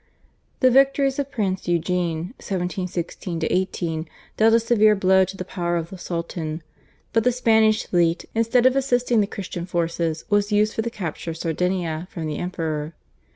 The 0.61 0.71
victories 0.71 1.19
of 1.19 1.29
Prince 1.29 1.67
Eugene 1.67 2.33
(1716 2.41 3.41
18) 3.47 4.07
dealt 4.35 4.55
a 4.55 4.59
severe 4.59 4.95
blow 4.95 5.23
to 5.25 5.37
the 5.37 5.45
power 5.45 5.77
of 5.77 5.91
the 5.91 5.99
Sultan, 5.99 6.63
but 7.13 7.23
the 7.23 7.31
Spanish 7.31 7.85
fleet 7.85 8.25
instead 8.33 8.65
of 8.65 8.75
assisting 8.75 9.21
the 9.21 9.27
Christian 9.27 9.67
forces 9.67 10.25
was 10.27 10.51
used 10.51 10.73
for 10.73 10.81
the 10.81 10.89
capture 10.89 11.29
of 11.29 11.37
Sardinia 11.37 12.07
from 12.09 12.25
the 12.25 12.39
Emperor. 12.39 12.95